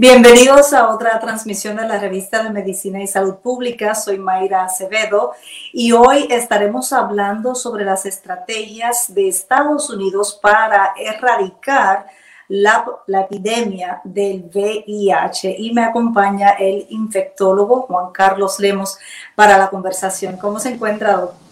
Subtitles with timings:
[0.00, 3.96] Bienvenidos a otra transmisión de la revista de Medicina y Salud Pública.
[3.96, 5.32] Soy Mayra Acevedo
[5.72, 12.06] y hoy estaremos hablando sobre las estrategias de Estados Unidos para erradicar
[12.46, 18.98] la, epidemia del VIH y me acompaña el infectólogo Juan Carlos Lemos
[19.34, 20.36] para la conversación.
[20.36, 21.47] ¿Cómo se encuentra, doctor?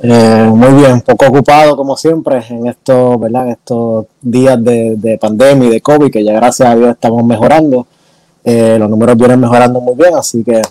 [0.00, 3.50] Eh, muy bien, poco ocupado como siempre en estos, ¿verdad?
[3.50, 7.86] estos días de, pandemia y de COVID, que ya gracias a Dios estamos mejorando.
[8.44, 10.62] Eh, los números vienen mejorando muy bien, así que,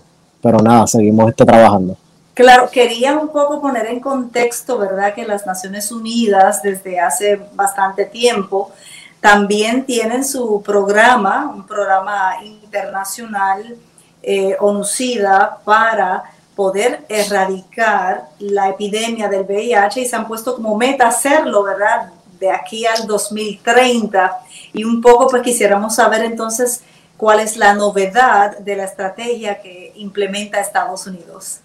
[0.41, 1.97] pero nada, seguimos este, trabajando.
[2.33, 5.13] Claro, quería un poco poner en contexto, ¿verdad?
[5.13, 8.71] Que las Naciones Unidas desde hace bastante tiempo
[9.19, 13.75] también tienen su programa, un programa internacional,
[14.21, 16.23] eh, ONUCIDA, para
[16.57, 22.09] poder erradicar la epidemia del VIH y se han puesto como meta hacerlo, ¿verdad?
[22.39, 24.39] De aquí al 2030.
[24.73, 26.81] Y un poco pues quisiéramos saber entonces
[27.15, 31.59] cuál es la novedad de la estrategia que implementa Estados Unidos.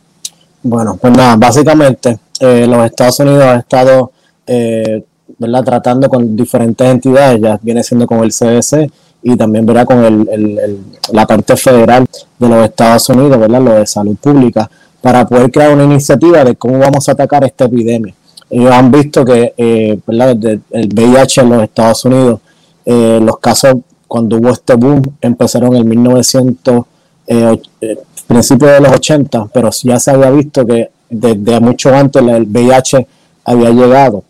[0.63, 4.13] Bueno, pues nada, básicamente eh, los Estados Unidos han estado
[4.47, 5.03] eh,
[5.39, 5.65] ¿verdad?
[5.65, 8.93] tratando con diferentes entidades, ya viene siendo con el CDC
[9.23, 9.87] y también ¿verdad?
[9.87, 12.07] con el, la parte federal
[12.39, 13.63] de los Estados Unidos, ¿verdad?
[13.63, 14.69] lo de salud pública,
[15.03, 18.15] para poder crear una iniciativa de cómo vamos a atacar esta epidemia.
[18.49, 22.41] Ellos han visto que eh, el VIH en los Estados Unidos,
[22.85, 23.77] eh, los casos
[24.13, 26.85] cuando hubo este boom empezaron en 1900,
[27.27, 32.23] eh, eh, principios de los 80, pero ya se había visto que desde mucho antes
[32.23, 33.07] el VIH
[33.45, 34.23] había llegado.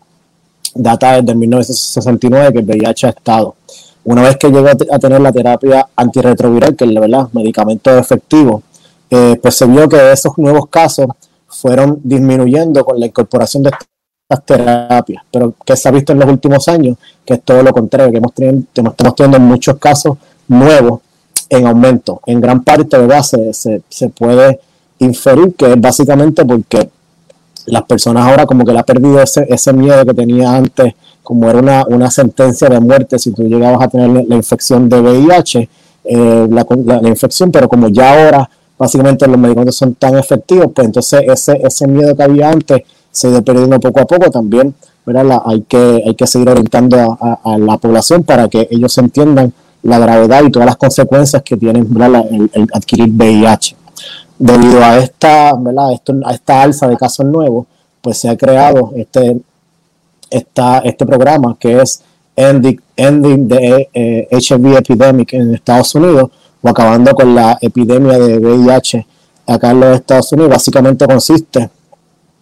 [0.73, 3.55] Data desde 1969 que el VIH ha estado.
[4.05, 8.63] Una vez que llegó a tener la terapia antirretroviral, que es verdad, medicamento efectivo,
[9.15, 11.05] eh, pues se vio que esos nuevos casos
[11.45, 16.29] fueron disminuyendo con la incorporación de estas terapias, pero que se ha visto en los
[16.29, 21.01] últimos años que es todo lo contrario, que hemos tenido, estamos teniendo muchos casos nuevos
[21.47, 22.21] en aumento.
[22.25, 23.21] En gran parte, ¿verdad?
[23.21, 24.59] Se, se, puede
[24.97, 26.89] inferir que es básicamente porque
[27.67, 31.51] las personas ahora como que le ha perdido ese, ese miedo que tenía antes, como
[31.51, 35.69] era una, una sentencia de muerte si tú llegabas a tener la infección de VIH,
[36.05, 36.65] eh, la,
[36.99, 38.49] la, infección, pero como ya ahora
[38.83, 43.33] básicamente los medicamentos son tan efectivos, pues entonces ese, ese miedo que había antes se
[43.33, 45.41] ha perdiendo poco a poco también, ¿verdad?
[45.45, 50.43] hay, que, hay que seguir orientando a, la población para que ellos entiendan la gravedad
[50.43, 51.87] y todas las consecuencias que tienen
[52.53, 53.75] el, adquirir VIH.
[54.37, 55.91] Debido a esta, ¿verdad?
[56.25, 57.67] a esta alza de casos nuevos,
[58.01, 59.37] pues se ha creado este,
[60.29, 62.01] esta, este programa que es
[62.35, 66.31] Ending, Ending the HIV Epidemic en Estados Unidos,
[66.63, 69.05] o acabando con la epidemia de VIH
[69.47, 71.69] acá en los Estados Unidos, básicamente consiste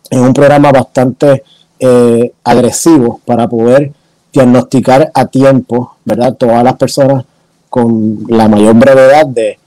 [0.10, 1.44] en un programa bastante
[1.80, 3.92] eh, agresivo para poder
[4.32, 6.36] diagnosticar a tiempo, ¿verdad?
[6.36, 7.26] Todas las personas
[7.70, 9.58] con la mayor brevedad de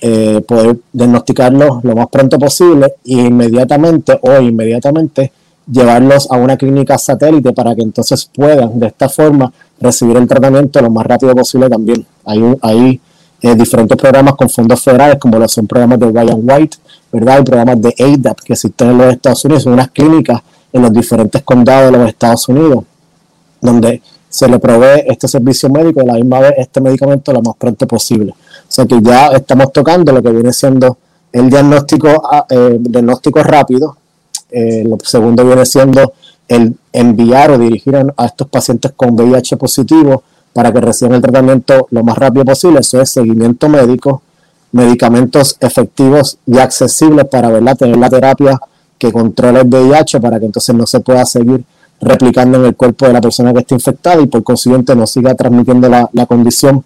[0.00, 5.32] eh, poder diagnosticarlos lo más pronto posible e inmediatamente o inmediatamente
[5.70, 10.80] llevarlos a una clínica satélite para que entonces puedan de esta forma recibir el tratamiento
[10.80, 12.06] lo más rápido posible también.
[12.24, 13.00] Hay, un, hay
[13.42, 16.78] eh, diferentes programas con fondos federales, como lo son programas de Ryan White,
[17.12, 17.40] ¿verdad?
[17.40, 20.40] Y programas de ADAP que existen en los Estados Unidos, son unas clínicas
[20.72, 22.84] en los diferentes condados de los Estados Unidos,
[23.60, 27.56] donde se le provee este servicio médico y la misma vez este medicamento lo más
[27.56, 28.32] pronto posible.
[28.32, 30.98] O sea que ya estamos tocando lo que viene siendo
[31.32, 33.96] el diagnóstico, ah, eh, diagnóstico rápido.
[34.50, 36.14] Eh, lo segundo viene siendo
[36.48, 40.22] el enviar o dirigir a, a estos pacientes con VIH positivo
[40.56, 42.80] para que reciban el tratamiento lo más rápido posible.
[42.80, 44.22] Eso es seguimiento médico,
[44.72, 47.76] medicamentos efectivos y accesibles para ¿verdad?
[47.76, 48.58] tener la terapia
[48.96, 51.62] que controla el VIH para que entonces no se pueda seguir
[52.00, 55.34] replicando en el cuerpo de la persona que está infectada y por consiguiente no siga
[55.34, 56.82] transmitiendo la, condición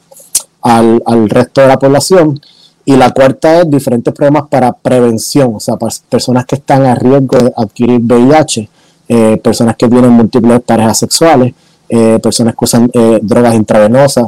[0.62, 2.40] al, resto de la población.
[2.84, 6.96] Y la cuarta es diferentes programas para prevención, o sea, para personas que están a
[6.96, 8.68] riesgo de adquirir VIH,
[9.08, 11.54] eh, personas que tienen múltiples parejas sexuales,
[11.90, 14.26] eh, personas que usan eh, drogas intravenosas,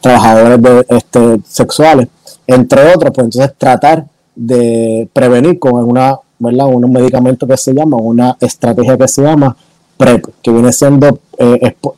[0.00, 2.08] trabajadores este, sexuales,
[2.46, 4.04] entre otros, pues entonces tratar
[4.34, 6.66] de prevenir con una, ¿verdad?
[6.66, 9.54] un medicamento que se llama, una estrategia que se llama
[9.96, 11.20] PrEP, que viene siendo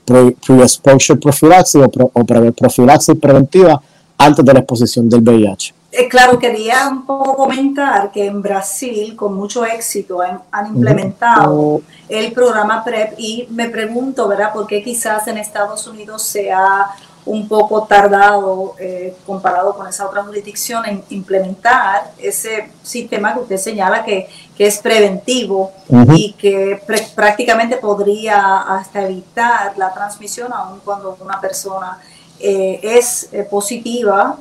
[0.05, 3.81] pre-exposure prophylaxis o, o profilaxis preventiva
[4.19, 5.84] antes de la exposición del VIH.
[5.97, 12.33] Eh, claro, quería un poco comentar que en Brasil con mucho éxito han, implementado el
[12.33, 16.91] programa PrEP y me pregunto, ¿verdad?, por qué quizás en Estados Unidos se ha
[17.27, 23.57] un poco tardado eh, comparado con esa otra jurisdicción en implementar ese sistema que usted
[23.57, 25.73] señala que, es preventivo
[26.15, 26.81] y que
[27.15, 31.99] prácticamente podría hasta evitar la transmisión aun cuando una persona
[32.39, 34.39] eh, es eh, positiva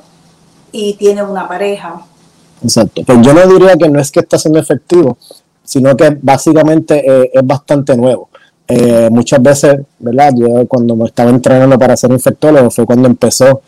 [0.74, 2.02] y tiene una pareja.
[2.62, 3.02] Exacto.
[3.06, 5.16] Pues yo no diría que no es que está siendo efectivo,
[5.62, 8.28] sino que básicamente eh, es bastante nuevo.
[9.10, 10.32] muchas veces, ¿verdad?
[10.36, 13.60] Yo cuando me estaba entrenando para ser infectólogo fue cuando empezó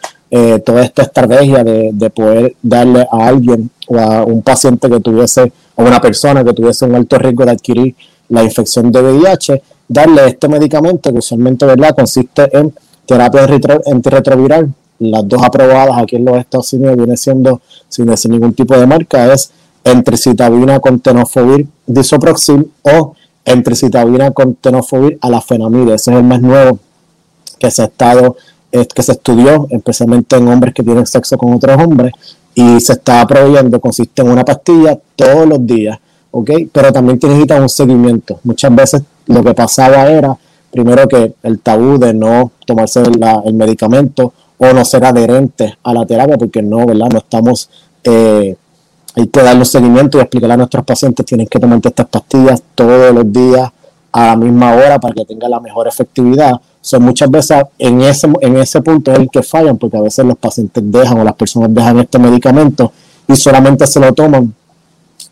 [0.64, 5.52] toda esta estrategia de, de, poder darle a alguien o a un paciente que tuviese,
[5.76, 7.94] o una persona que tuviese un alto riesgo de adquirir
[8.30, 11.94] la infección de VIH, darle este medicamento que usualmente, ¿verdad?
[11.94, 12.74] Consiste en
[13.06, 13.46] terapia
[13.86, 18.76] antirretroviral, las dos aprobadas aquí en los Estados Unidos viene siendo sin decir ningún tipo
[18.76, 19.50] de marca, es
[19.84, 23.14] entricitabina con tenofovir disoproxil o
[23.44, 25.94] entricitabina con tenofovir alafenamide.
[25.94, 26.78] Ese es el más nuevo
[27.58, 28.36] que se ha estado,
[28.70, 32.12] que se estudió, especialmente en hombres que tienen sexo con otros hombres,
[32.54, 35.98] y se está proveyendo, consiste en una pastilla todos los días,
[36.30, 36.50] ¿ok?
[36.72, 38.40] Pero también necesita un seguimiento.
[38.44, 40.36] Muchas veces lo que pasaba era
[40.70, 46.06] primero que el tabú de no tomarse el medicamento o no ser adherente a la
[46.06, 47.08] terapia, porque no, ¿verdad?
[47.12, 47.68] No estamos,
[48.04, 48.56] eh,
[49.14, 53.14] hay que darle seguimiento y explicarle a nuestros pacientes, tienen que tomar estas pastillas todos
[53.14, 53.70] los días
[54.12, 56.60] a la misma hora para que tenga la mejor efectividad.
[56.80, 60.24] Son muchas veces en ese, en ese punto es el que fallan, porque a veces
[60.24, 62.92] los pacientes dejan o las personas dejan este medicamento
[63.28, 64.54] y solamente se lo toman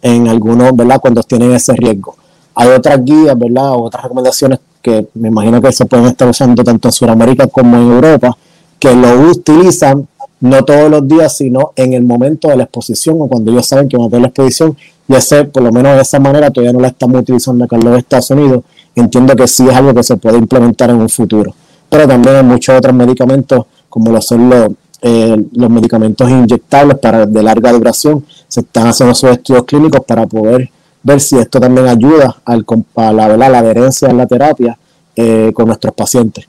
[0.02, 1.00] en algunos, ¿verdad?
[1.00, 2.16] Cuando tienen ese riesgo.
[2.54, 3.72] Hay otras guías, ¿verdad?
[3.74, 7.90] Otras recomendaciones que me imagino que se pueden estar usando tanto en Sudamérica como en
[7.90, 8.36] Europa,
[8.84, 10.06] que lo utilizan
[10.40, 13.88] no todos los días, sino en el momento de la exposición o cuando ellos saben
[13.88, 14.76] que van a tener la exposición.
[15.08, 17.84] Y ese, por lo menos de esa manera, todavía no la estamos utilizando acá en
[17.86, 18.62] los Estados Unidos.
[18.94, 21.54] Entiendo que sí es algo que se puede implementar en un futuro.
[21.88, 24.68] Pero también hay muchos otros medicamentos, como lo son los,
[25.00, 28.22] eh, los medicamentos inyectables para de larga duración.
[28.46, 30.68] Se están haciendo sus estudios clínicos para poder
[31.02, 32.66] ver si esto también ayuda al,
[32.96, 34.76] a la, la adherencia en la terapia
[35.16, 36.46] eh, con nuestros pacientes.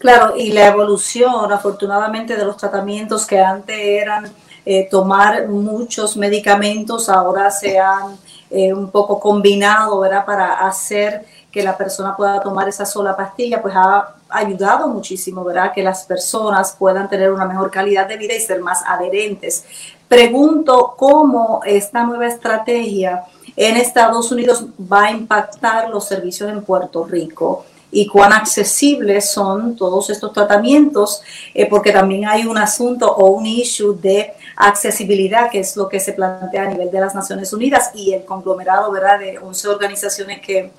[0.00, 4.32] Claro, y la evolución, afortunadamente, de los tratamientos que antes eran
[4.64, 8.16] eh, tomar muchos medicamentos, ahora se han
[8.48, 10.24] eh, un poco combinado, ¿verdad?
[10.24, 15.70] Para hacer que la persona pueda tomar esa sola pastilla, pues ha ayudado muchísimo, ¿verdad?
[15.74, 19.66] Que las personas puedan tener una mejor calidad de vida y ser más adherentes.
[20.08, 23.24] Pregunto cómo esta nueva estrategia
[23.54, 29.76] en Estados Unidos va a impactar los servicios en Puerto Rico y cuán accesibles son
[29.76, 31.22] todos estos tratamientos,
[31.54, 36.00] eh, porque también hay un asunto o un issue de accesibilidad, que es lo que
[36.00, 39.18] se plantea a nivel de las Naciones Unidas y el conglomerado ¿verdad?
[39.18, 40.70] de 11 organizaciones que,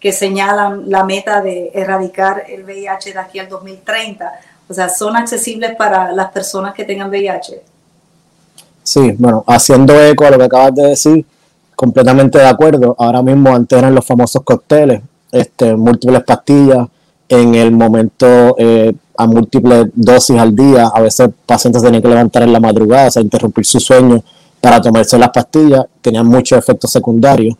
[0.00, 4.32] que señalan la meta de erradicar el VIH de aquí al 2030.
[4.68, 7.62] O sea, son accesibles para las personas que tengan VIH.
[8.82, 11.26] Sí, bueno, haciendo eco a lo que acabas de decir,
[11.74, 12.96] completamente de acuerdo.
[12.98, 15.02] Ahora mismo antes eran los famosos cócteles,
[15.32, 16.88] este, múltiples pastillas
[17.28, 20.90] en el momento eh, a múltiples dosis al día.
[20.94, 24.22] A veces pacientes tenían que levantar en la madrugada, o sea, interrumpir su sueño
[24.60, 25.86] para tomarse las pastillas.
[26.00, 27.56] Tenían muchos efectos secundarios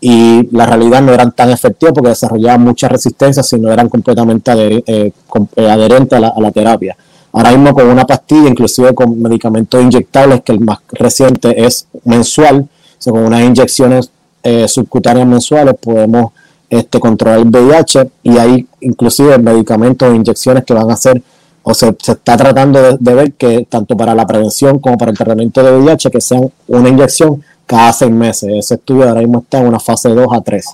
[0.00, 4.52] y la realidad no eran tan efectivos porque desarrollaban mucha resistencia, sino eran completamente
[4.86, 5.12] eh,
[5.56, 6.96] eh, adherentes a la, terapia.
[7.32, 12.68] Ahora mismo con una pastilla, inclusive con medicamentos inyectables, que el más reciente es mensual,
[13.04, 14.10] con unas inyecciones
[14.42, 16.32] eh, subcutáneas mensuales podemos
[16.70, 21.22] este, controlar el VIH y hay inclusive medicamentos o inyecciones que van a ser
[21.62, 25.16] o se, se está tratando de, ver que tanto para la prevención como para el
[25.16, 28.50] tratamiento de VIH que sean una inyección cada seis meses.
[28.54, 30.66] Ese estudio ahora mismo está en una fase 2 a 3.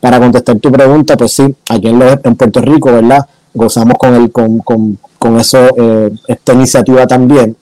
[0.00, 3.26] Para contestar tu pregunta, pues sí, aquí en, en Puerto Rico, ¿verdad?
[3.52, 7.54] Gozamos con, el, con, con, con eso, eh, esta iniciativa también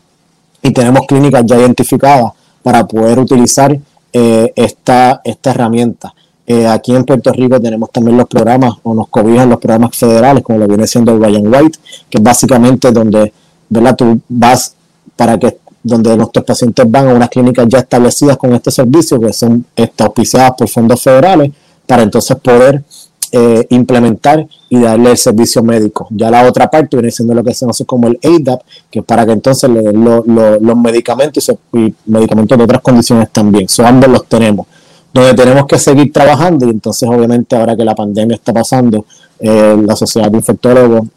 [0.63, 2.33] y tenemos clínicas ya identificadas
[2.63, 3.79] para poder utilizar
[4.13, 6.15] eh, esta, esta herramienta.
[6.51, 10.43] Eh, aquí en Puerto Rico tenemos también los programas o nos cobijan los programas federales,
[10.43, 11.79] como lo viene siendo el Ryan White,
[12.09, 13.35] que es básicamente donde
[13.69, 13.95] ¿verdad?
[13.95, 14.75] tú vas
[15.15, 19.31] para que donde nuestros pacientes van a unas clínicas ya establecidas con este servicio, que
[19.35, 19.67] son
[19.99, 21.53] auspiciadas por fondos federales,
[21.87, 22.83] para entonces poder
[23.31, 26.09] eh, implementar y darle el servicio médico.
[26.11, 29.05] Ya la otra parte viene siendo lo que se conoce como el ADAP, que es
[29.05, 33.69] para que entonces le den los medicamentos y, medicamentos de otras condiciones también.
[33.69, 34.67] So, ambos los tenemos.
[35.13, 39.07] Donde tenemos que seguir trabajando y entonces obviamente ahora que la pandemia está pasando,
[39.41, 41.09] eh, la Sociedad de Infectólogos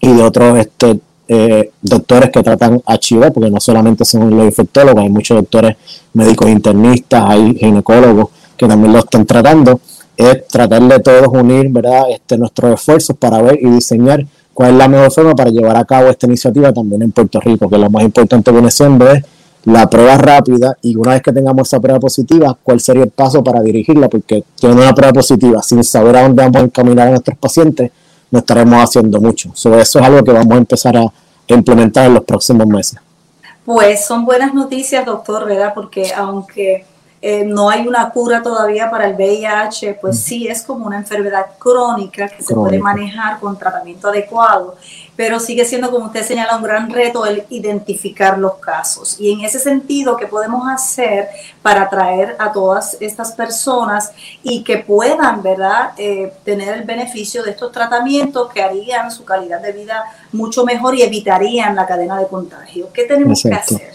[0.00, 5.02] y de otros este, eh, doctores que tratan HIV, porque no solamente son los infectólogos,
[5.02, 5.76] hay muchos doctores
[6.14, 9.80] médicos internistas, hay ginecólogos que también lo están tratando,
[10.16, 12.04] es tratar de todos unir ¿verdad?
[12.10, 15.84] Este, nuestros esfuerzos para ver y diseñar cuál es la mejor forma para llevar a
[15.84, 19.22] cabo esta iniciativa también en Puerto Rico, que lo más importante viene siendo es
[19.64, 23.42] la prueba rápida y una vez que tengamos esa prueba positiva, cuál sería el paso
[23.42, 27.10] para dirigirla, porque tiene una prueba positiva sin saber a dónde vamos a encaminar a
[27.10, 27.90] nuestros pacientes,
[28.30, 29.50] no estaremos haciendo mucho.
[29.54, 31.12] Sobre eso es algo que vamos a empezar a
[31.48, 32.98] implementar en los próximos meses.
[33.64, 35.72] Pues son buenas noticias, doctor, ¿verdad?
[35.74, 36.86] Porque aunque
[37.20, 41.46] eh, no hay una cura todavía para el VIH, pues sí es como una enfermedad
[41.58, 44.76] crónica que se puede manejar con tratamiento adecuado,
[45.16, 49.18] pero sigue siendo, como usted señala, un gran reto el identificar los casos.
[49.18, 51.28] Y en ese sentido, ¿qué podemos hacer
[51.60, 54.12] para atraer a todas estas personas
[54.44, 59.60] y que puedan, ¿verdad?, eh, tener el beneficio de estos tratamientos que harían su calidad
[59.60, 62.90] de vida mucho mejor y evitarían la cadena de contagio.
[62.92, 63.94] ¿Qué tenemos que hacer?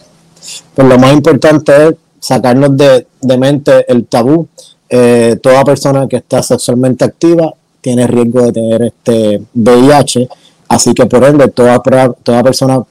[0.76, 3.06] Pues lo más importante es sacarnos de,
[3.38, 4.48] mente el tabú.
[4.90, 10.30] Eh, toda persona que está sexualmente activa tiene riesgo de tener este VIH,
[10.70, 11.82] así que por ende toda,
[12.24, 12.82] toda persona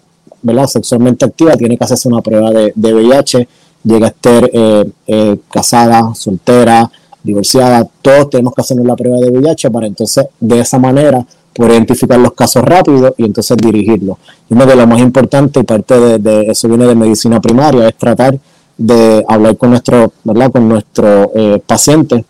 [0.43, 0.67] ¿verdad?
[0.67, 3.49] sexualmente activa tiene que hacerse una prueba de, VIH,
[3.85, 6.91] llega a estar eh, eh, casada, soltera,
[7.23, 11.25] divorciada, todos tenemos que hacernos la prueba de VIH para entonces de esa manera
[11.55, 14.19] poder identificar los casos rápidos y entonces dirigirlos.
[14.51, 17.89] Y uno de lo más importante y parte de, de eso viene de medicina primaria
[17.89, 18.39] es tratar
[18.77, 20.51] de hablar con nuestro, ¿verdad?
[20.51, 22.25] Con nuestros eh, pacientes,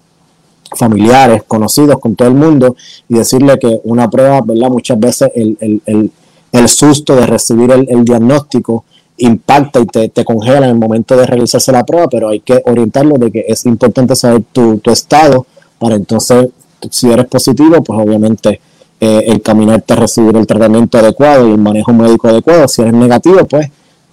[0.77, 2.77] familiares, conocidos, con todo el mundo
[3.09, 4.71] y decirle que una prueba, ¿verdad?
[4.71, 6.11] Muchas veces el, el,
[6.51, 8.85] el, susto de recibir el, diagnóstico
[9.19, 12.63] impacta y te, te, congela en el momento de realizarse la prueba, pero hay que
[12.65, 15.47] orientarlo de que es importante saber tu, tu estado
[15.83, 16.49] para entonces,
[16.91, 18.61] si eres positivo, pues obviamente
[19.01, 22.69] eh, encaminarte a recibir el tratamiento adecuado y el manejo médico adecuado.
[22.69, 23.69] Si eres negativo, pues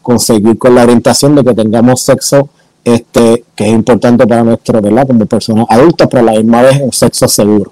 [0.10, 2.50] conseguir con la orientación de que tengamos sexo
[2.84, 5.06] este, que es importante para nuestro, ¿verdad?
[5.06, 7.72] Como personas adultas, pero a la misma vez un sexo seguro.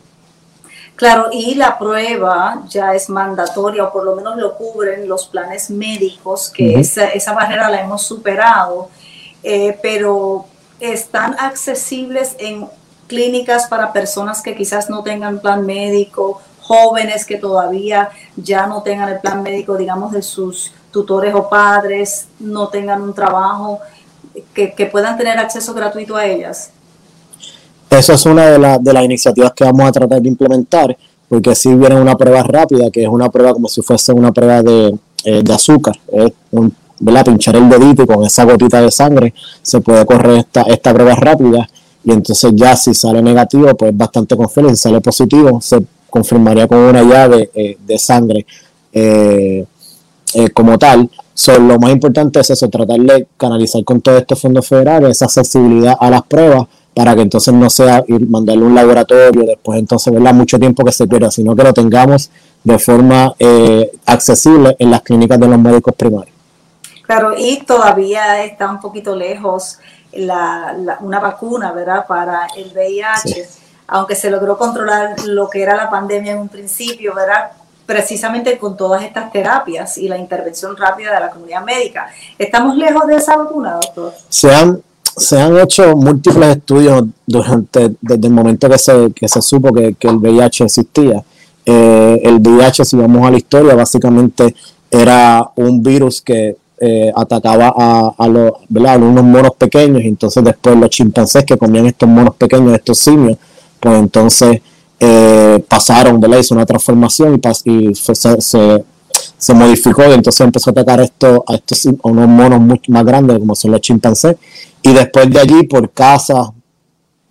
[0.96, 5.72] Claro, y la prueba ya es mandatoria, o por lo menos lo cubren los planes
[5.72, 8.89] médicos, que esa, esa, barrera la hemos superado,
[9.41, 10.46] eh, pero
[10.79, 12.67] están accesibles en
[13.08, 19.10] clínicas para personas que quizás no tengan plan médico, jóvenes que todavía ya no tengan
[19.10, 23.80] el plan médico, digamos, de sus tutores o padres no tengan un trabajo,
[24.51, 26.72] que, puedan tener acceso gratuito a ellas?
[27.92, 30.98] Eso es una de, de las iniciativas que vamos a tratar de implementar,
[31.30, 34.63] porque si viene una prueba rápida, que es una prueba como si fuese una prueba
[34.63, 39.82] de, eh, azúcar, es un, pinchar el dedito y con esa gotita de sangre se
[39.82, 41.70] puede correr esta, esta prueba rápida
[42.04, 45.77] y entonces ya si sale negativo, pues bastante confiable, si sale positivo, se
[46.10, 48.46] confirmaría con una llave eh, de sangre.
[48.92, 49.66] Eh,
[50.34, 51.10] eh, como tal.
[51.60, 55.96] lo más importante es eso, tratar de canalizar con todos estos fondos federales esa accesibilidad
[56.00, 60.34] a las pruebas para que entonces no sea ir mandarle un laboratorio, después entonces verla
[60.34, 62.31] mucho tiempo que se pierda, sino que lo tengamos
[62.63, 66.36] de forma eh, accesible en las clínicas de los médicos primarios.
[67.03, 69.77] Claro, y todavía está un poquito lejos
[70.12, 73.48] la, una vacuna, ¿verdad?, para el VIH,
[73.88, 77.51] aunque se logró controlar lo que era la pandemia en un principio, ¿verdad?,
[77.88, 82.08] precisamente con todas estas terapias y la intervención rápida de la comunidad médica.
[82.38, 84.13] ¿Estamos lejos de esa vacuna, doctor?
[84.29, 89.41] Se han, se han hecho múltiples estudios durante, desde el momento que se, que se
[89.41, 91.24] supo que, el VIH existía.
[91.65, 94.53] Eh, el VIH, si vamos a la historia, básicamente
[94.91, 100.44] era un virus que eh, atacaba a, a, los, a unos monos pequeños y entonces
[100.44, 103.38] después los chimpancés que comían estos monos pequeños, estos simios,
[103.79, 104.62] pues entonces
[105.00, 106.39] eh, pasaron, ¿verdad?
[106.39, 111.92] Hizo una transformación y, se, modificó y entonces empezó a atacar esto, a estos a
[112.04, 114.36] unos monos mucho más grandes como son los chimpancés.
[114.82, 116.51] Y después de allí, por casa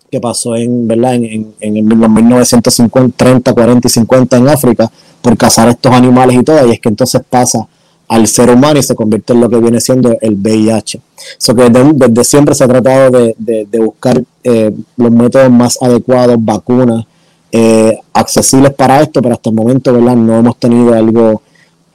[0.09, 1.15] que pasó en, ¿verdad?
[1.15, 6.43] En, en, los 1950, 30, 40 y 50 en África, por cazar estos animales y
[6.43, 7.67] todo, y es que entonces pasa
[8.07, 11.01] al ser humano y se convierte en lo que viene siendo el VIH.
[11.37, 17.05] So que desde, siempre se ha tratado de, buscar eh, los métodos más adecuados, vacunas,
[17.51, 20.15] eh, accesibles para esto, pero hasta el momento ¿verdad?
[20.15, 21.41] no hemos tenido algo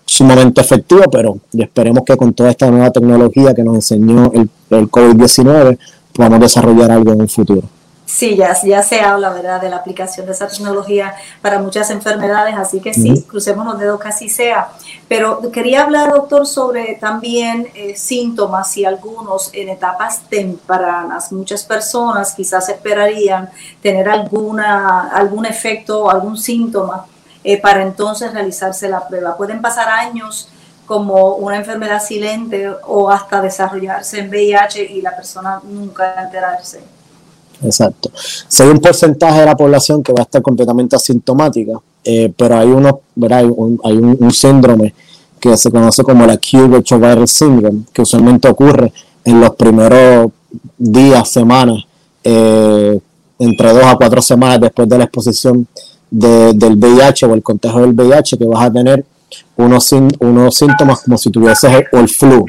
[0.05, 4.91] sumamente efectivo, pero esperemos que con toda esta nueva tecnología que nos enseñó el, el
[4.91, 5.79] COVID-19
[6.13, 7.63] podamos desarrollar algo en un futuro.
[8.15, 12.55] Sí, ya, ya se habla, ¿verdad?, de la aplicación de esa tecnología para muchas enfermedades,
[12.59, 14.69] así que sí, crucemos los dedos que así sea.
[15.09, 21.33] Pero quería hablar, doctor, sobre también eh, síntomas y algunos en etapas tempranas.
[21.33, 23.49] Muchas personas quizás esperarían
[23.81, 27.07] tener alguna, algún efecto o algún síntoma
[27.43, 29.39] eh, para entonces realizarse la prueba.
[29.39, 30.51] Pueden pasar años
[30.85, 36.83] como una enfermedad silente o hasta desarrollarse en VIH y la persona nunca enterarse.
[37.63, 38.11] Exacto.
[38.15, 42.57] Si hay un porcentaje de la población que va a estar completamente asintomática, eh, pero
[42.57, 44.93] hay, uno, un, hay un, síndrome
[45.39, 48.93] que se conoce como la acute retroviral syndrome, que usualmente ocurre
[49.25, 50.33] en los primeros
[50.77, 51.85] días, semanas,
[52.25, 52.99] eh,
[53.39, 55.67] entre dos a cuatro semanas después de la exposición
[56.11, 59.05] del VIH o el contagio del VIH, que vas a tener
[59.57, 59.85] unos,
[60.55, 62.47] síntomas como si tuvieses el, flu.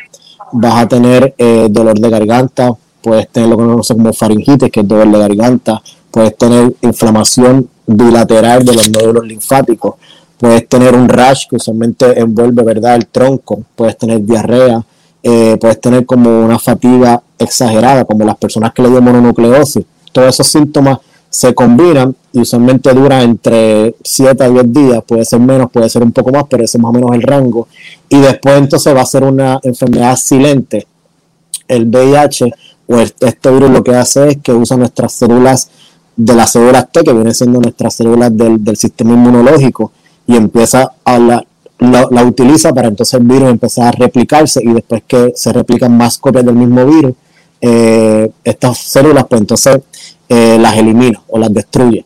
[0.52, 2.72] Vas a tener eh, dolor de garganta,
[3.04, 7.70] puedes tener lo que conocemos como faringitis, que es dolor de garganta, puedes tener inflamación
[7.86, 9.96] bilateral de los nódulos linfáticos,
[10.38, 12.96] puedes tener un rash que usualmente envuelve ¿verdad?
[12.96, 14.84] el tronco, puedes tener diarrea,
[15.22, 19.84] eh, puedes tener como una fatiga exagerada, como las personas que le dio mononucleosis.
[20.12, 25.40] Todos esos síntomas se combinan y usualmente duran entre 7 a 10 días, puede ser
[25.40, 27.68] menos, puede ser un poco más, pero ese es más o menos el rango.
[28.08, 30.86] Y después entonces va a ser una enfermedad silente.
[31.68, 32.54] El VIH
[32.94, 35.70] o este virus lo que hace es que usa nuestras células
[36.16, 39.92] de las células T, que vienen siendo nuestras células del, del sistema inmunológico,
[40.28, 41.46] y empieza a la,
[41.80, 46.18] la, utiliza para entonces el virus empezar a replicarse y después que se replican más
[46.18, 47.14] copias del mismo virus,
[47.60, 49.80] eh, estas células pues entonces
[50.30, 52.06] eh, las elimina o las destruye.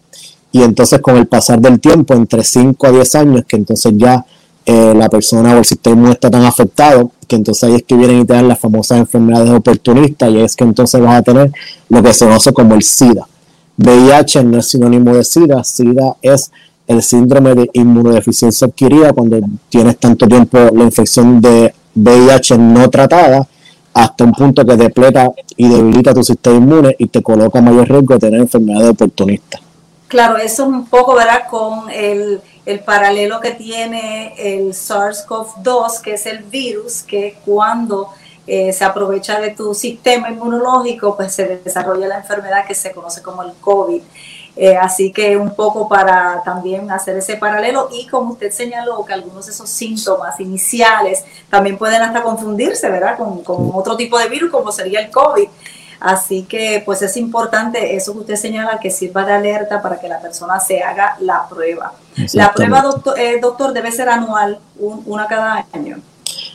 [0.52, 4.26] Y entonces con el pasar del tiempo, entre 5 a 10 años, que entonces ya
[4.70, 7.96] eh, la persona o el sistema no está tan afectado, que entonces ahí es que
[7.96, 11.54] vienen y te dan las famosas enfermedades oportunistas y es que entonces vas a tener
[11.88, 13.26] lo que se conoce como el SIDA.
[13.78, 16.52] VIH no es sinónimo de SIDA, SIDA es
[16.86, 19.40] el síndrome de inmunodeficiencia adquirida cuando
[19.70, 23.48] tienes tanto tiempo la infección de VIH no tratada
[23.94, 28.16] hasta un punto que depleta y debilita tu sistema inmune y te coloca mayor riesgo
[28.16, 29.62] de tener enfermedades oportunistas.
[30.08, 31.48] Claro, eso es un poco, ¿verdad?
[31.50, 38.10] Con el el paralelo que tiene el SARS-CoV-2, que es el virus que cuando
[38.46, 43.22] eh, se aprovecha de tu sistema inmunológico, pues se desarrolla la enfermedad que se conoce
[43.22, 44.02] como el COVID.
[44.58, 49.14] Eh, así que un poco para también hacer ese paralelo y como usted señaló que
[49.14, 53.18] algunos de esos síntomas iniciales también pueden hasta confundirse, ¿verdad?
[53.18, 55.48] Con, con otro tipo de virus como sería el COVID.
[56.00, 60.08] Así que pues es importante eso que usted señala que sirva de alerta para que
[60.08, 61.94] la persona se haga la prueba.
[62.34, 65.98] La prueba, doctor, eh, doctor debe ser anual, una cada año.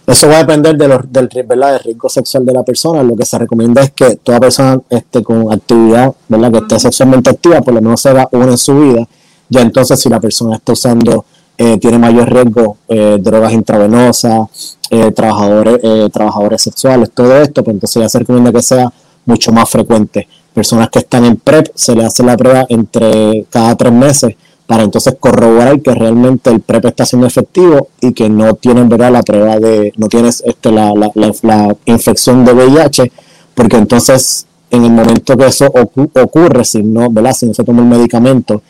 [0.07, 1.81] Eso va a depender de los, del, ¿verdad?
[1.85, 3.03] riesgo sexual de la persona.
[3.03, 6.53] Lo que se recomienda es que toda persona este, con actividad, ¿verdad?
[6.53, 9.07] que esté sexualmente activa, por lo menos se haga una en su vida.
[9.49, 11.25] Ya entonces, si la persona está usando,
[11.57, 14.79] eh, tiene mayor riesgo, eh, drogas intravenosas,
[15.15, 15.81] trabajadores,
[16.13, 18.93] trabajadores sexuales, todo esto, pues entonces ya se recomienda que sea
[19.25, 20.29] mucho más frecuente.
[20.53, 24.35] Personas que están en PrEP se le hace la prueba entre cada tres meses
[24.67, 29.13] para entonces corroborar que realmente el PrEP está siendo efectivo y que no tienen ¿verdad?
[29.13, 31.11] la prueba de, no tienes este, la, la,
[31.43, 33.13] la, infección de VIH,
[33.55, 37.35] porque entonces en el momento que eso ocurre, si no, ¿verdad?
[37.35, 38.63] si no se toma el medicamento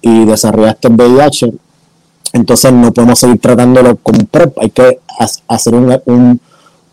[0.00, 1.52] y desarrollaste el VIH,
[2.34, 5.00] entonces no podemos seguir tratándolo con PrEP, hay que
[5.48, 6.40] hacer un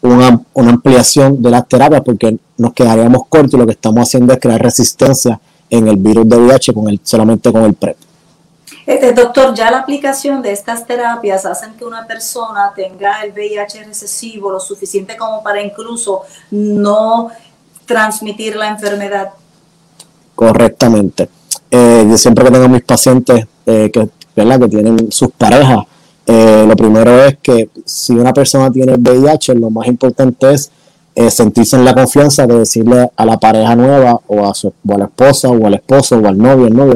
[0.01, 4.39] una, ampliación de las terapias porque nos quedaríamos cortos y lo que estamos haciendo es
[4.39, 7.97] crear resistencia en el virus de VIH con el, solamente con el PrEP.
[8.85, 13.83] Este, doctor, ya la aplicación de estas terapias hacen que una persona tenga el VIH
[13.83, 17.29] recesivo lo suficiente como para incluso no
[17.85, 19.29] transmitir la enfermedad.
[20.35, 21.29] Correctamente.
[21.69, 25.85] Eh, yo siempre que tengo mis pacientes eh, que, que tienen sus parejas
[26.31, 30.71] eh, lo primero es que si una persona tiene VIH, lo más importante es
[31.19, 34.93] eh, sentirse en la confianza de decirle a la pareja nueva o a, su, o
[34.93, 36.93] a la esposa o al esposo o al novio, el novio,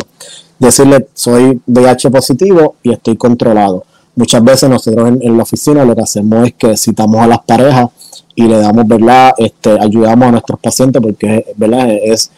[0.57, 3.83] decirle soy VIH positivo y estoy controlado.
[4.15, 7.89] Muchas veces nosotros en, la oficina lo que hacemos es que citamos a las parejas
[8.33, 9.33] y le damos, ¿verdad?
[9.37, 11.89] Este, ayudamos a nuestros pacientes porque, ¿verdad?
[11.89, 12.31] Es,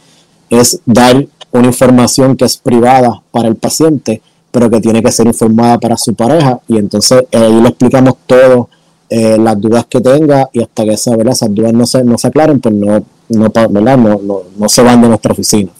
[0.50, 5.28] es dar una información que es privada para el paciente pero que tiene que ser
[5.28, 8.69] informada para su pareja y entonces ahí le explicamos todo
[9.10, 12.28] eh, las dudas que tenga y hasta que esa, esas dudas no se, no se
[12.28, 15.72] aclaren, pues no, no, No, no, se van de nuestra oficina.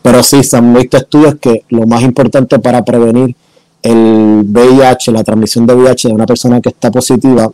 [0.00, 3.36] Pero sí, se han visto estudios que lo más importante para prevenir
[3.82, 7.50] el VIH, la transmisión de VIH de una persona que está positiva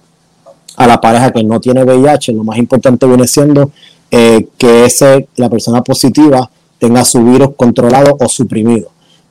[0.76, 3.70] a la pareja que no tiene VIH, lo más importante viene siendo
[4.11, 8.88] eh, que ese, la persona positiva tenga su virus controlado o suprimido.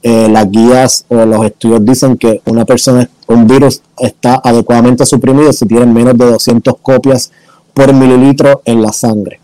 [0.09, 5.51] Eh, las guías o los estudios dicen que una persona, un virus está adecuadamente suprimido
[5.51, 7.29] si tiene menos de 200 copias
[7.73, 9.41] por mililitro en la sangre.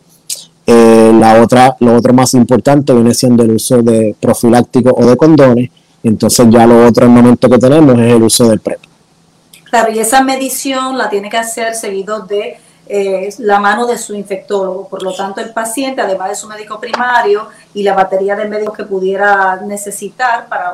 [0.65, 5.17] Eh, la otra, lo otro más importante viene siendo el uso de profilácticos o de
[5.17, 5.69] condones.
[6.02, 8.80] Entonces ya lo otro momento que tenemos es el uso del PrEP.
[9.65, 12.56] Claro, y esa medición la tiene que hacer seguido de
[12.88, 14.88] eh, la mano de su infectólogo.
[14.88, 18.76] Por lo tanto, el paciente, además de su médico primario y la batería de médicos
[18.76, 20.74] que pudiera necesitar para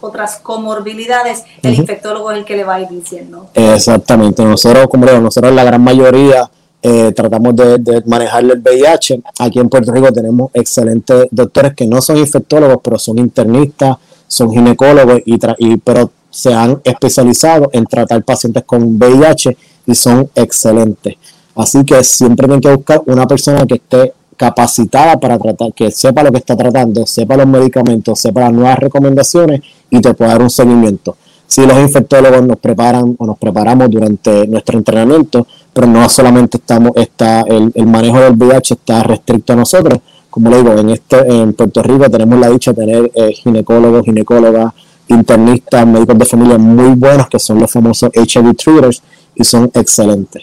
[0.00, 3.48] otras comorbilidades, el infectólogo es el que le va a ir diciendo.
[3.54, 4.44] Exactamente.
[4.44, 6.50] Nosotros, como digo, nosotros la gran mayoría
[6.82, 9.22] eh, tratamos de, manejar el VIH.
[9.38, 14.50] Aquí en Puerto Rico tenemos excelentes doctores que no son infectólogos, pero son internistas, son
[14.52, 21.14] ginecólogos, y, y pero se han especializado en tratar pacientes con VIH y son excelentes.
[21.56, 26.22] Así que siempre tienen que buscar una persona que esté capacitada para tratar, que sepa
[26.22, 30.42] lo que está tratando, sepa los medicamentos, sepa las nuevas recomendaciones y te pueda dar
[30.42, 31.16] un seguimiento.
[31.46, 36.92] Si los infectólogos nos preparan o nos preparamos durante nuestro entrenamiento, pero no solamente estamos,
[36.96, 40.00] está, el, manejo del VIH está restricto a nosotros.
[40.30, 44.04] Como le digo, en, este, en Puerto Rico tenemos la dicha de tener eh, ginecólogos,
[44.04, 44.72] ginecólogas,
[45.08, 49.02] internistas, médicos de familia muy buenos, que son los famosos HIV treaters,
[49.36, 50.42] y son excelentes.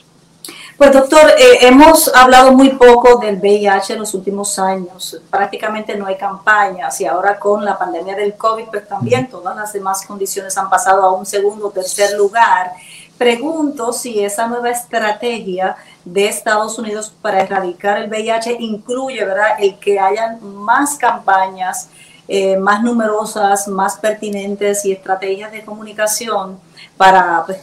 [0.82, 5.22] Pues doctor, eh, hemos hablado muy poco del VIH en los últimos años.
[5.30, 9.72] Prácticamente no hay campañas y ahora con la pandemia del COVID, pues también todas las
[9.74, 12.72] demás condiciones han pasado a un segundo o tercer lugar.
[13.16, 19.78] Pregunto si esa nueva estrategia de Estados Unidos para erradicar el VIH incluye, ¿verdad?, el
[19.78, 21.90] que hayan más campañas,
[22.28, 26.60] eh, más numerosas, más pertinentes y estrategias de comunicación
[26.98, 27.60] para pues,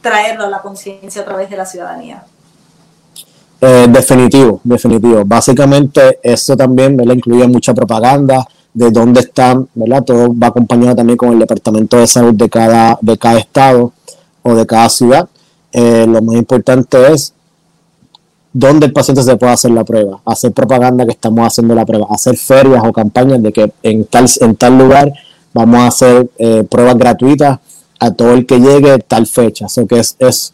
[0.00, 2.24] traerlo a la conciencia a través de la ciudadanía.
[3.60, 5.22] Eh, definitivo, definitivo.
[5.24, 7.14] Básicamente eso también ¿verdad?
[7.14, 10.04] incluye mucha propaganda de dónde están, ¿verdad?
[10.04, 13.92] Todo va acompañado también con el departamento de salud de cada, de cada estado
[14.42, 15.26] o de cada ciudad.
[15.72, 17.32] Eh, lo más importante es
[18.52, 22.06] dónde el paciente se puede hacer la prueba, hacer propaganda que estamos haciendo la prueba,
[22.10, 25.12] hacer ferias o campañas de que en tal, en tal lugar
[25.54, 27.58] vamos a hacer eh, pruebas gratuitas
[27.98, 29.66] a todo el que llegue tal fecha.
[29.66, 30.52] Eso que es, es,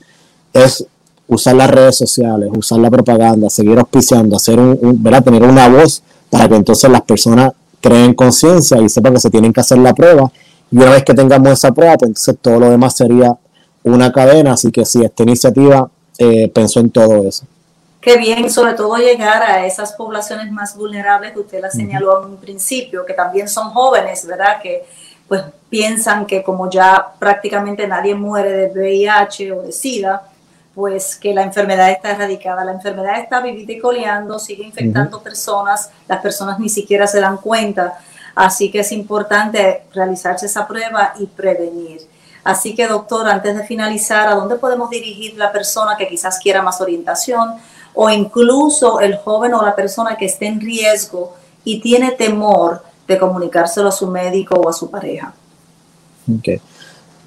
[0.53, 0.87] es
[1.35, 6.49] usar las redes sociales, usar la propaganda, seguir auspiciando, hacer un, tener una voz para
[6.49, 10.31] que entonces las personas creen conciencia y sepan que se tienen que hacer la prueba.
[10.71, 13.37] Y una vez que tengamos esa prueba, pues entonces todo lo demás sería
[13.83, 14.53] una cadena.
[14.53, 17.45] Así que sí, esta iniciativa eh, pensó en todo eso.
[18.01, 22.31] Qué bien, sobre todo llegar a esas poblaciones más vulnerables que usted la señaló en
[22.33, 24.61] un principio, que también son jóvenes, ¿verdad?
[24.61, 24.85] Que
[25.29, 30.32] pues piensan que como ya prácticamente nadie muere de VIH o de SIDA,
[30.75, 32.65] pues que la enfermedad está erradicada.
[32.65, 37.37] La enfermedad está vivita y coleando, sigue infectando personas, las personas ni siquiera se dan
[37.37, 37.99] cuenta.
[38.35, 42.01] Así que es importante realizarse esa prueba y prevenir.
[42.45, 46.63] Así que, doctor, antes de finalizar, ¿a dónde podemos dirigir la persona que quizás quiera
[46.63, 47.55] más orientación
[47.95, 53.19] o incluso el joven o la persona que esté en riesgo y tiene temor de
[53.19, 55.35] comunicárselo a su médico o a su pareja?
[56.39, 56.61] Okay.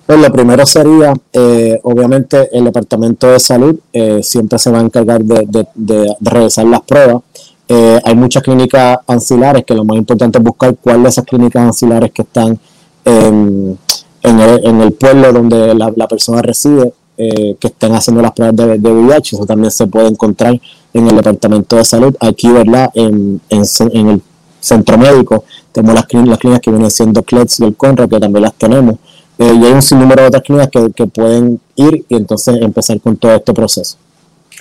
[0.05, 4.81] Pues lo primero sería, eh, obviamente, el Departamento de Salud eh, siempre se va a
[4.81, 7.23] encargar de, realizar las pruebas.
[7.67, 11.63] Eh, hay muchas clínicas ancilares que lo más importante es buscar cuáles de esas clínicas
[11.63, 12.59] ancilares que están
[13.03, 13.79] en,
[14.21, 19.37] el, pueblo donde la, persona reside, que estén haciendo las pruebas de, VIH.
[19.37, 20.59] Eso también se puede encontrar
[20.93, 22.15] en el Departamento de Salud.
[22.19, 22.91] Aquí, ¿verdad?
[22.93, 24.21] En, el
[24.59, 28.19] centro médico tenemos las, clínicas, las clínicas que vienen siendo CLETS y el CONRA, que
[28.19, 28.97] también las tenemos.
[29.37, 33.17] Eh, y hay un sinnúmero de otras clínicas que, pueden ir y entonces empezar con
[33.17, 33.97] todo este proceso.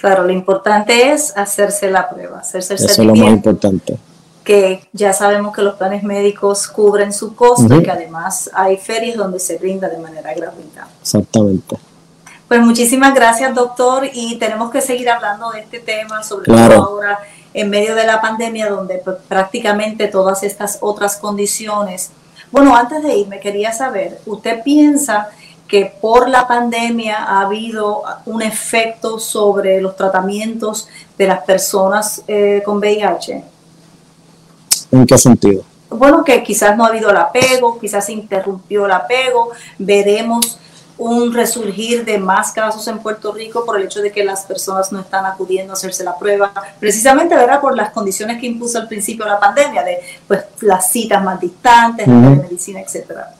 [0.00, 3.96] Claro, lo importante es hacerse la prueba, hacerse el Eso es lo más importante.
[4.42, 9.16] Que ya sabemos que los planes médicos cubren su costo y que además hay ferias
[9.16, 10.88] donde se brinda de manera gratuita.
[11.00, 11.76] Exactamente.
[12.48, 17.18] Pues muchísimas gracias, doctor, y tenemos que seguir hablando de este tema, sobre todo ahora
[17.54, 22.10] en medio de la pandemia, donde prácticamente todas estas otras condiciones
[22.54, 25.28] bueno, antes de irme, quería saber, ¿usted piensa
[25.66, 30.88] que por la pandemia ha habido un efecto sobre los tratamientos
[31.18, 33.42] de las personas eh, con VIH?
[34.92, 35.64] ¿En qué sentido?
[35.90, 40.60] Bueno, que quizás no ha habido el apego, quizás se interrumpió el apego, veremos
[40.96, 44.92] un resurgir de más casos en Puerto Rico por el hecho de que las personas
[44.92, 47.60] no están acudiendo a hacerse la prueba, precisamente ¿verdad?
[47.60, 52.06] por las condiciones que impuso al principio la pandemia, de pues las citas más distantes,
[52.06, 53.34] la medicina, etcétera.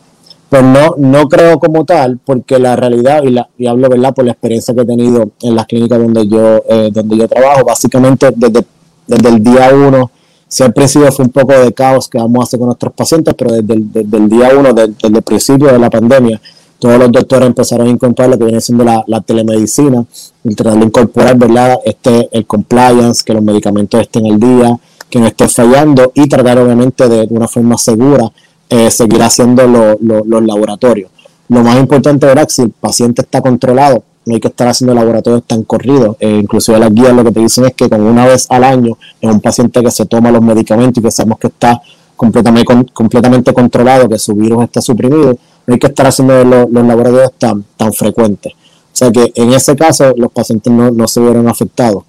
[0.49, 4.15] Pues no, no creo como tal, porque la realidad, y, la, y hablo ¿verdad?
[4.15, 7.65] por la experiencia que he tenido en las clínicas donde yo, eh, donde yo trabajo,
[7.65, 8.65] básicamente desde,
[9.07, 10.11] desde el día uno,
[10.47, 13.35] si al principio fue un poco de caos que vamos a hacer con nuestros pacientes,
[13.35, 16.41] pero desde el, desde el día uno, desde, el principio de la pandemia,
[16.85, 20.05] todos los doctores empezaron a incorporar lo que viene siendo la, telemedicina,
[20.45, 21.79] y tratar de incorporar, ¿verdad?
[21.83, 26.59] Este, el compliance, que los medicamentos estén al día, que no esté fallando y tratar
[26.59, 28.31] obviamente de, una forma segura
[28.69, 31.11] eh, seguir haciendo los laboratorios.
[31.49, 35.45] Lo más importante es si el paciente está controlado, no hay que estar haciendo laboratorios
[35.47, 36.17] tan corridos.
[36.21, 38.99] Eh, inclusive las guías lo que te dicen es que con una vez al año
[39.23, 41.81] es un paciente que se toma los medicamentos y que sabemos que está
[42.15, 45.35] completamente, completamente controlado, que su virus está suprimido,
[45.67, 48.53] no hay que estar haciendo los, laboratorios tan, tan frecuentes.
[48.53, 52.05] O sea que en ese caso los pacientes no, no se vieron afectados.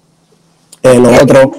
[0.82, 1.52] Eh, lo otro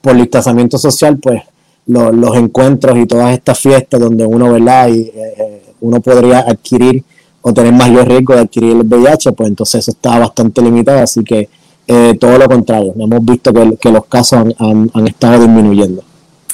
[0.00, 1.42] por distanciamiento social, pues
[1.86, 4.88] los encuentros y todas estas fiestas donde uno, ¿verdad?
[4.88, 7.04] Y, eh, eh, uno podría adquirir
[7.42, 11.22] o tener mayor riesgo de adquirir el VIH, pues entonces eso está bastante limitado, así
[11.22, 11.48] que
[11.86, 16.02] eh, todo lo contrario, hemos visto que, los casos han, han, estado disminuyendo.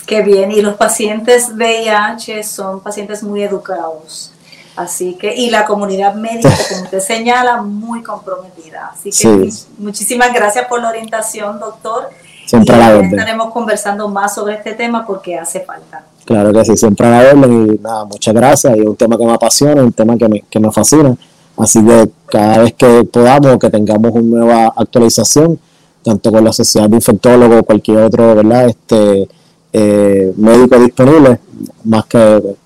[0.05, 4.33] Qué bien, y los pacientes VIH son pacientes muy educados.
[4.81, 8.93] Así que, y la comunidad médica, como usted señala, muy comprometida.
[8.95, 12.09] Así que muchísimas gracias por la orientación, doctor.
[12.47, 13.11] Siempre a la orden.
[13.11, 16.05] Estaremos conversando más sobre este tema porque hace falta.
[16.25, 18.75] Claro que sí, siempre a la orden y nada, muchas gracias.
[18.75, 21.15] Y es un tema que me apasiona, un tema que me, que me fascina.
[21.59, 25.59] Así que cada vez que podamos, que tengamos una nueva actualización,
[26.03, 28.69] tanto con la Sociedad de Infectólogos o cualquier otro ¿verdad?
[28.71, 29.29] Este,
[29.73, 31.39] eh, médico disponible,
[31.85, 32.57] más que,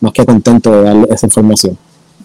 [0.00, 1.76] más que contento de dar esa información.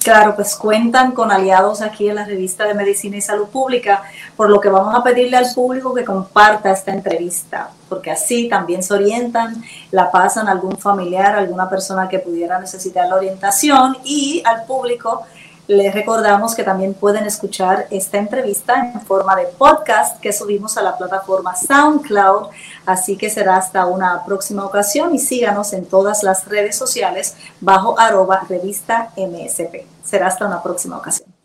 [0.03, 4.03] Claro, pues cuentan con aliados aquí en la revista de Medicina y Salud Pública,
[4.37, 8.83] por lo que vamos a pedirle al público que comparta esta entrevista, porque así también
[8.83, 14.41] se orientan, la pasan a algún familiar, alguna persona que pudiera necesitar la orientación y
[14.45, 15.23] al público
[15.67, 20.81] les recordamos que también pueden escuchar esta entrevista en forma de podcast que subimos a
[20.81, 22.47] la plataforma SoundCloud.
[22.85, 27.99] Así que será hasta una próxima ocasión y síganos en todas las redes sociales bajo
[27.99, 29.85] arroba revista MSP.
[30.03, 31.36] Será hasta una próxima ocasión.